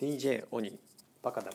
[0.00, 0.78] DJ オニ
[1.22, 1.52] バカだな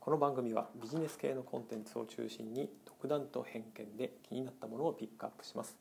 [0.00, 5.76] この番組はビジネス系のコンテンツを中心に独断と偏見で気になったものをピックアップします。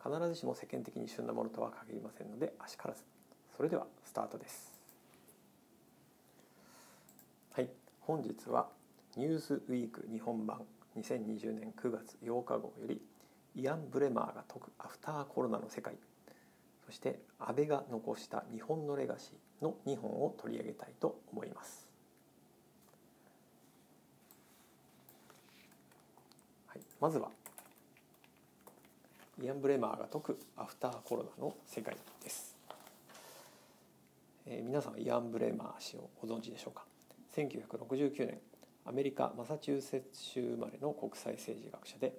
[0.00, 3.02] 必ずしも世間的に旬なものとは限りませんのであしからず。
[3.56, 4.72] それではスタートです。
[7.54, 7.68] はい。
[8.02, 8.68] 本日は
[9.16, 10.60] ニュースウィーク日本版。
[10.96, 13.02] 2020年9月8日号より
[13.56, 15.96] イアン・ブレマーが説くアフターコロナの世界。
[16.92, 21.88] そして安倍が残した日本のレガシーの2本を取り上げたいと思います。
[26.66, 27.30] はい、まずは
[29.42, 32.54] イアン・ブレマーが説くアフターコロナの世界です。
[34.44, 36.84] えー、皆さんイアン・ブレマー氏をご存知でしょうか
[37.34, 38.38] ？1969年
[38.84, 42.12] アメリカ・マサチューセッツ州生まれの国際政治学者で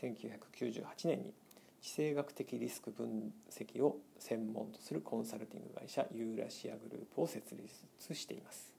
[0.00, 1.34] 1998年に
[1.80, 8.72] 地政学的リスク分析を専門とするコンサルティング会社ユーラシアグループを設立しています。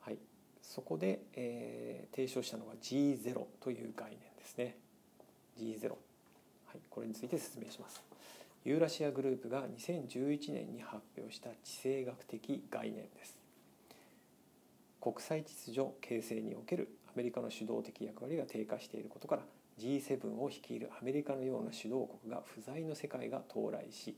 [0.00, 0.18] はい、
[0.62, 4.76] そこで、えー、提唱したのが G0 という概念ですね。
[5.58, 5.96] G0、は
[6.74, 8.02] い、これについて説明します。
[8.64, 13.38] ユーラシアグループが2011年に発表した地政学的概念です。
[15.02, 19.42] 国際秩序形成におけるアメリカの主導的役割が低下していることから
[19.78, 24.16] G7 を率いるアメリカのような主導国が不在の世界が到来し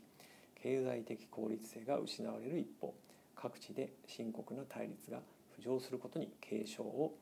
[0.62, 2.94] 経済的効率性が失われる一方
[3.34, 5.20] 各地で深刻な対立が
[5.58, 7.12] 浮上することに警鐘を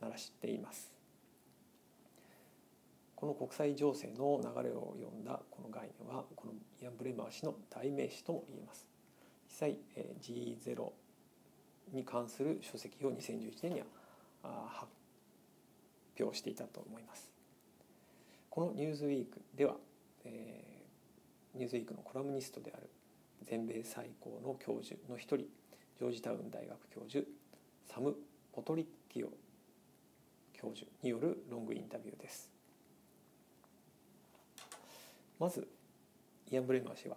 [0.00, 0.92] 鳴らしています。
[3.16, 8.86] この国際情勢の流れを読んだこの概念はこのイアン・ブレマー氏の代名詞とも言えます。
[9.48, 9.78] 実際
[10.22, 10.92] G0
[11.92, 13.86] に関する書籍を2011年には
[14.68, 14.92] 発
[16.20, 17.37] 表していたと思います。
[18.50, 19.76] この「ニューズウィーク」では、
[20.24, 22.88] えー、ニューズウィークのコラムニストである
[23.42, 25.46] 全米最高の教授の一人
[25.98, 27.26] ジョージタウン大学教授
[27.86, 28.16] サム・
[28.52, 29.28] ポトリッキオ
[30.52, 32.50] 教授によるロングインタビューです。
[35.38, 35.68] まず
[36.50, 37.16] イアン・ブレマー氏は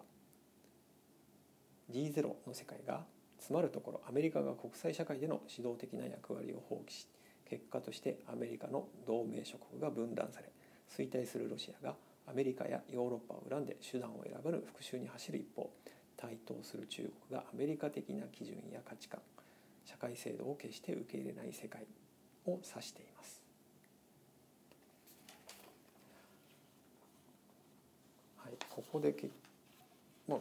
[1.92, 3.06] G0 の世界が
[3.40, 7.08] つまるところアメリカが国際社会での指導的な役割を放棄し
[7.46, 10.52] 結果としてアメリカの同盟諸国が分断され
[10.98, 11.96] 衰退するロシアが
[12.28, 15.70] アメリカやヨーロッパを恨んで手段を選ばぬ復讐に走る一方
[16.18, 19.22] 台頭する中国がアメリカ的な基準や価値観
[19.86, 21.86] 社会制度を決して受け入れない世界
[22.46, 23.42] を指しています。
[28.38, 29.30] はい、ここでけ、
[30.28, 30.40] まあ、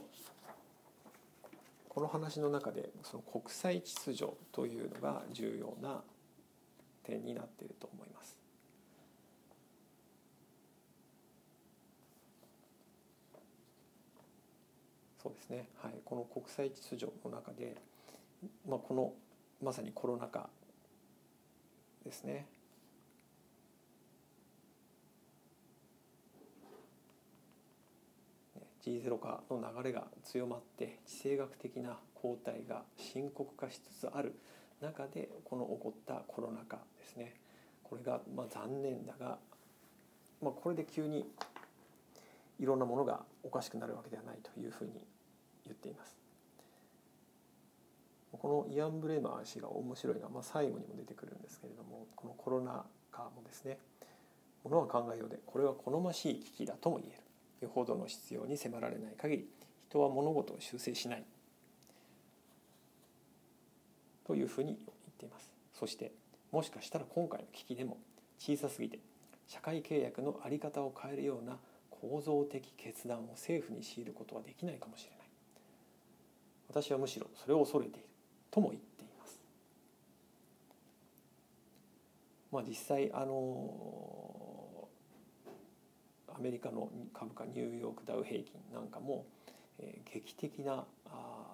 [1.88, 6.02] この話の中でその国際秩序というのが重要な
[7.04, 8.39] 点になっていると思います。
[15.22, 17.76] そうですね、はい、この国際秩序の中で、
[18.66, 19.12] まあ、この
[19.62, 20.48] まさにコロナ禍
[22.04, 22.46] ですね。
[28.82, 34.34] G0 化の流れが強まって地政学的な後退が深刻化しつつある
[34.80, 37.34] 中でこの起こったコロナ禍ですね。
[37.82, 39.38] これがまあ残念だが、
[40.40, 41.26] まあ、これで急に
[42.60, 44.92] いろんなものがおかしくなるわけではないというふうに
[45.64, 46.16] 言っています。
[48.32, 53.78] このイアン・ブレマー氏が面白いのは、まあ、最後にも出てくるんですけれどもこのコロナ禍もですね
[54.62, 57.22] ものは考えようでこれは好ましい危機だとも言える。
[57.66, 59.48] よほどの必要に迫られない限り
[59.88, 61.24] 人は物事を修正しない。
[64.24, 64.88] というふうに言っ
[65.18, 65.52] ています。
[65.74, 66.12] そして
[66.52, 67.98] もしかしたら今回の危機でも
[68.38, 69.00] 小さすぎて
[69.48, 71.58] 社会契約の在り方を変えるような
[72.00, 75.20] 構造的決断を政府に強いることはできないかもしれない。
[76.68, 78.06] 私はむしろそれを恐れている
[78.50, 79.40] とも言っています。
[82.52, 84.88] まあ実際あの
[86.34, 89.26] アメリカの株価ニューヨークダウ平均なんかも、
[89.78, 91.46] えー、劇的なあ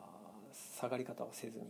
[0.78, 1.64] 下がり方はせずに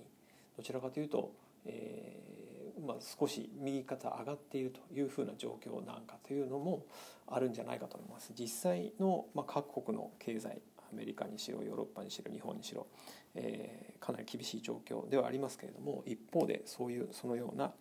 [0.57, 1.33] どちらかというと、
[1.65, 2.36] えー
[2.85, 6.85] まあ、少し右肩上がっているというふうな状況なんかというのも
[7.27, 8.33] あるんじゃないかと思います。
[8.39, 10.61] 実際の、まあ、各国の経済
[10.93, 12.87] アメリカにしろヨーロッパにしろ日本にしろ、
[13.35, 17.73] えー、かなり厳しい状況ではありますけれども一方でそういうそのような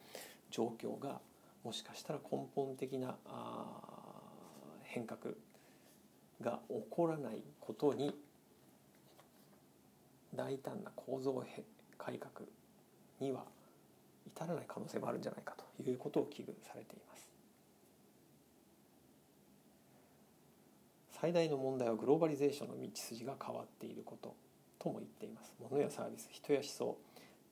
[0.49, 1.19] 状況が
[1.63, 3.65] もしかしたら根本的なあ
[4.83, 5.33] 変革
[6.41, 8.15] が起こらないことに
[10.35, 11.43] 大胆な構造
[11.97, 12.47] 改革
[13.19, 13.45] には
[14.27, 17.29] 至らない可能性もあるんじゃないかということを危惧されています。
[21.11, 24.35] 最大の問題はグローバリゼーションの道筋が変わっていること
[24.77, 25.53] とも言っています。
[25.59, 26.97] 物やサービス人や思想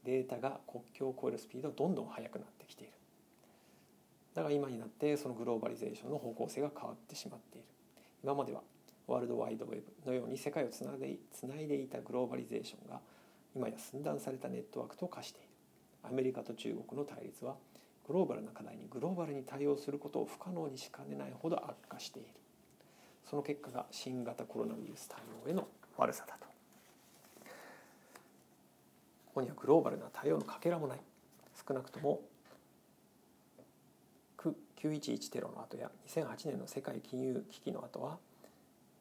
[0.04, 2.94] データが国境を越えるスピードはどんどん速くなってきている。
[4.34, 7.68] だが今になってそのグローバリゼーションの方向性が変わってしまっている。
[8.24, 8.62] 今までは
[9.08, 13.00] ワールドワイドウェブのように世界をつないでいでいたグローバリゼーションが
[13.56, 15.43] 今や寸断されたネットワークと化している。
[16.04, 17.56] アメリカと中国の対立は
[18.08, 22.30] グローバルな課題にグローバルに対応することを不可能にしかねないほど悪化している。
[23.30, 25.68] その結果が新型コロナウイルス対応への
[25.98, 26.46] 悪さだと。
[29.26, 31.00] ここにはグローバルな対応のかけらもない。
[31.68, 32.22] 少なくとも
[34.84, 38.18] 911テロの後や2008年の世界金融危機の後は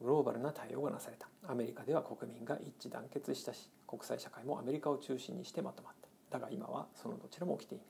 [0.00, 1.26] グローバルな対応がなされた。
[1.48, 6.01] アメリカでは国民が一致団結したし国際社会もアメリカを中心にしてまとまった。
[6.32, 7.86] だが今はそのどちらも起きていない。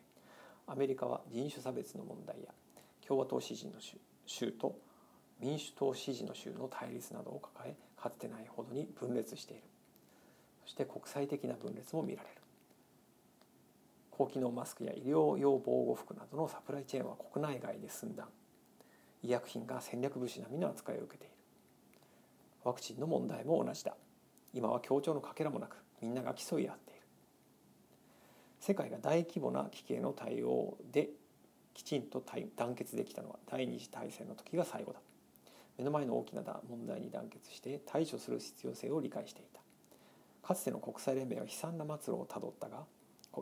[0.66, 2.52] アメリカは人種差別の問題や
[3.06, 3.74] 共和党支持の
[4.26, 4.76] 州と
[5.40, 9.62] 民主党支持の州の対立などを抱えかつてないほどに分裂している。
[10.64, 12.34] そして国際的な分裂も見られる。
[14.10, 18.28] 高機能マスクや医療用防護服などのサプライチェーンは国内外で寸断。
[19.22, 21.34] 医薬品が戦略物資並みの扱いを受けている。
[22.64, 23.96] ワクチンの問題も同じだ。
[24.52, 26.91] 今は協調のかけらもなくみんなが競い合っている。
[28.62, 31.10] 世界が大規模な危機への対応で
[31.74, 32.22] きちんと
[32.54, 35.00] 団結できたのは第二次大戦の時が最後だ。
[35.76, 39.60] 目の前の大きな問題に団結して対処する必要性を理解していた。
[40.46, 42.84] かつての国際連盟は悲惨な末路をたどったが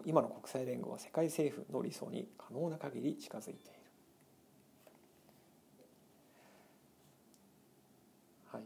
[0.06, 3.62] 今の国際連合は世界政府の理想に可能な限り近づいている。
[8.52, 8.62] はい。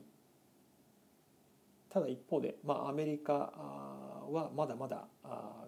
[1.91, 3.53] ただ一方で、まあ、アメリカ
[4.33, 5.05] はまだまだ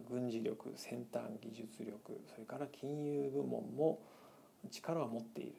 [0.09, 4.01] 軍事力先端技術力それから金融部門も
[4.71, 5.55] 力は持っている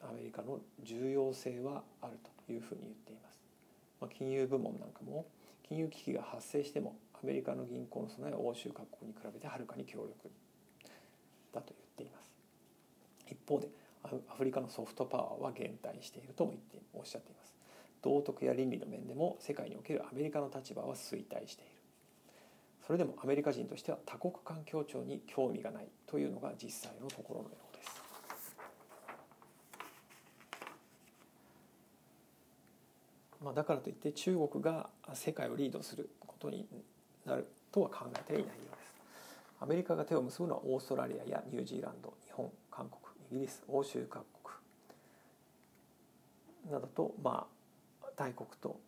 [0.00, 3.40] アメリカの重要性はあるというふうに言っています。
[4.00, 5.26] まあ、金融部門なんかも
[5.68, 10.30] 金融危機が発生してもアメリカの銀行の備えは欧州各国に比べてはるかに強力
[11.52, 12.32] だと言っています。
[13.26, 13.68] 一方で
[14.04, 17.54] アフリカのソフトパワーは減退しているとも言っておっしゃっています。
[18.00, 21.77] 道徳や倫理の面でも世界におけるアメリカの立場は衰退している
[22.88, 28.00] それでもアメリカ人としては多国間協調に興味がないというのが実際のところのようです
[33.44, 36.66] まあ、だからといって中国が世界をリードすることに
[37.26, 38.94] なるとは考えていないようです。
[39.60, 43.00] アメリカが手を結ぶのはオーストラリアやニュージーランド日本韓国
[43.30, 44.24] イギリス欧州各
[46.64, 47.46] 国などとま
[48.02, 48.80] あ大国と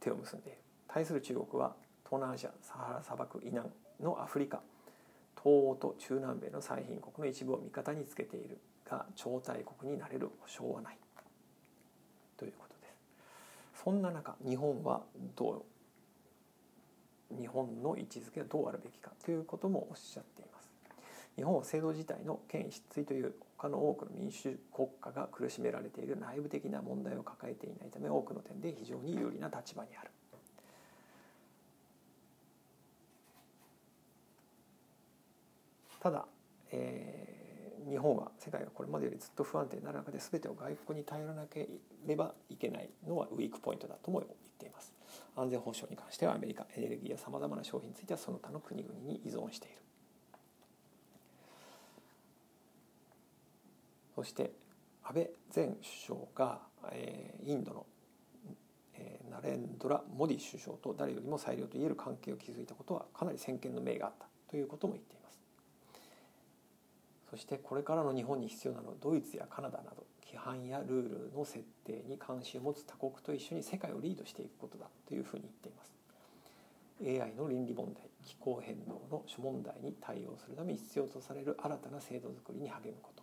[0.00, 0.58] 手を結んでいる
[0.88, 1.76] 対する中国は
[2.08, 3.68] 東南アジアサハラ砂漠以南
[4.00, 4.60] のアフリカ
[5.34, 8.58] 東欧と中南米の最貧国の一部を味方につけている
[8.88, 10.98] が超大国になれる保証はない。
[12.36, 12.86] ということで
[13.74, 13.82] す。
[13.82, 15.02] そんな中日本は
[15.34, 15.64] ど
[17.30, 20.70] う日本の位置づけはどうあるべきかということもおっしゃっています。
[21.36, 30.10] 日本は制度自体の権威失墜という他の多くの民主国家が苦しめられている内部的な問題を抱えていないため多くの点で非常に有利な立場にある。
[36.06, 36.24] ただ、
[36.70, 41.68] えー、日本は世界がこれまでよりずっと不安定になる中で全てを外国に頼らなけ
[42.06, 44.94] ればいけないのはウィークポイントだとも言っています。
[45.34, 49.76] 安全保障に関してはアメリカエネルギーやさまざまな商品についてはその他の国々に依存している。
[54.14, 54.52] そして
[55.02, 56.60] 安倍前首相が、
[56.92, 57.86] えー、インドの、
[58.94, 65.25] えー、ナレンドラ・モディ首相と誰よりも最良といえる関係を築いたことはかなり先見の明があったということも言っています。
[67.30, 75.96] そしてこれからの日本に必要なのはドイツやカナダなど規範やルールの設定に関心を持つ他国と一緒に世界をリードしていくことだというふうに言っています。
[77.02, 83.22] AI の倫理問題気候変動の諸問題に対応するために必要とされる新たな制度づくりに励むこと。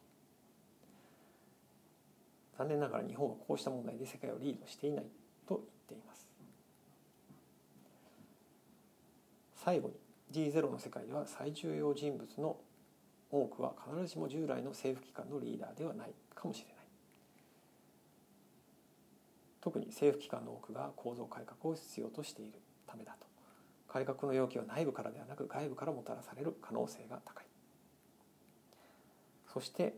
[2.57, 5.05] 残念ながら日本はこうした問題で世界をリードしていない
[5.47, 6.29] と言っています。
[9.55, 9.95] 最後に
[10.31, 12.57] G0 の世界では最重要人物の
[13.35, 16.75] 多くは必ずしも従来の政府機関のリーダーではないかもしれない。
[19.59, 23.25] 特に政府機関の多くが構造改革を必要としているためだと。
[23.87, 27.45] 改革の要求は内部からではなく外部からもたらされる可能性が高い。
[29.51, 29.95] そして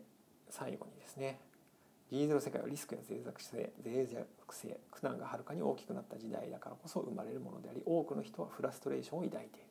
[0.50, 1.40] 最後にですね
[2.12, 9.65] G0 世界はリスクや脆弱性脆弱性苦難がはるかに大きくなった時代だからこそ生まれるものであり多くの人はフラストレーションを抱いている。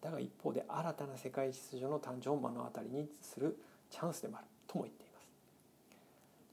[0.00, 3.56] だが一方で新たな世界秩序の誕生を目の当たりにする
[3.90, 5.26] チャンスでもあるとも言っています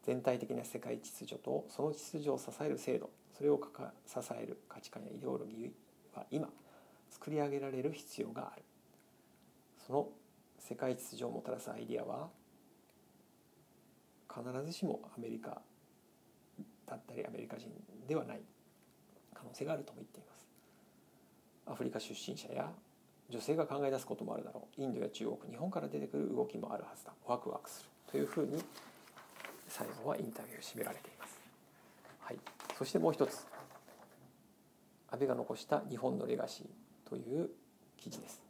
[0.03, 3.61] 全体的な世界秩序とその秩序を支える制度それを
[4.07, 6.49] 支える価値観やイデオロギーは今
[7.09, 8.63] 作り上げられる必要がある。
[9.85, 10.09] その
[10.59, 12.29] 世界秩序をもたらすアイディアは
[14.27, 15.61] 必ずしもアメリカ
[16.85, 17.69] だったりアメリカ人
[18.07, 18.41] ではない
[19.33, 20.47] 可能性があるとも言っています。
[21.67, 22.71] アフリカ出身者や
[23.29, 24.81] 女性が考え出すこともあるだろう。
[24.81, 27.13] インドや中国日本から出てくる動きもあるはずだ。
[27.25, 28.63] ワクワクするというふうに
[29.67, 31.37] 最後はインタビューを締められています、
[32.19, 32.39] はい、
[32.77, 33.45] そしてもう一つ。
[35.09, 37.49] 安倍が残した日本のレガシーという
[37.97, 38.41] 記事です。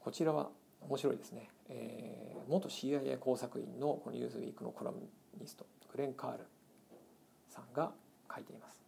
[0.00, 0.50] こちらは
[0.80, 6.46] 面白いですね、えー、元 CIA 工作員のこの「ニューズウィークのコラムニストグレン・カール
[7.48, 7.92] さんが
[8.32, 8.87] 書いています。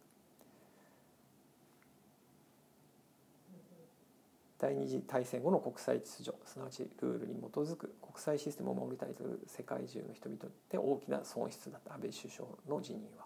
[4.61, 10.39] 第二次大戦後の国際秩序すなわちルールに基づく国際システムを守りたいという世界中の人々
[10.69, 13.25] で大きな損失だった安倍首相の辞任は。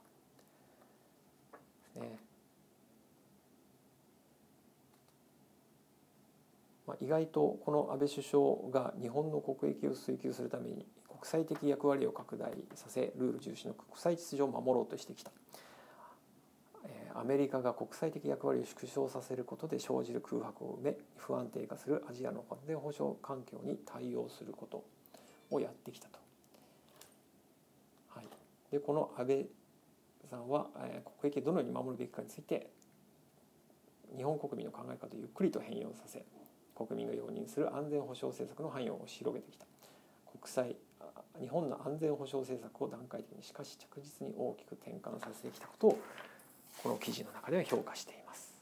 [2.01, 2.19] ね
[6.87, 15.31] まあ、意外とこの安倍首相が日本の国益を追求するために国際的役割を拡大させルール重視の国際秩序を守ろうとしてきた。
[17.17, 24.83] アメリカが国際的役割を縮小させることで生じる空白を埋め不安定化するアジアの安全保障環境に対応すること
[25.49, 26.19] をやってきたと。
[28.09, 28.27] はい、
[28.69, 29.47] でこの安倍
[30.29, 32.69] さんは、えー、国益をどのように守るべきかについて
[34.17, 36.23] 日本国民の考え方をゆっくりと変容させ
[36.75, 39.65] 国民が容認する安全保障政策の範囲を広げてきた
[40.39, 40.75] 国際
[41.39, 45.99] 日本の安全保障政策を段階的にしかし着実に大きく転換させてきたことを
[46.85, 48.54] この記事の中では評価しています。